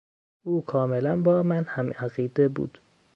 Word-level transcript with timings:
او 0.43 0.61
کاملا 0.65 1.21
با 1.21 1.43
من 1.43 1.63
هم 1.63 1.91
عقیده 1.91 2.47
بود. 2.47 2.79